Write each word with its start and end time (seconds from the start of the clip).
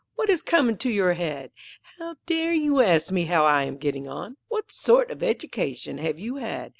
what 0.15 0.29
has 0.29 0.41
come 0.41 0.67
into 0.67 0.89
your 0.89 1.13
head? 1.13 1.51
How 1.99 2.15
dare 2.25 2.53
you 2.53 2.81
ask 2.81 3.11
me 3.11 3.25
how 3.25 3.45
I 3.45 3.65
am 3.65 3.77
getting 3.77 4.07
on? 4.07 4.35
What 4.47 4.71
sort 4.71 5.11
of 5.11 5.21
education 5.21 5.99
have 5.99 6.17
you 6.17 6.37
had? 6.37 6.69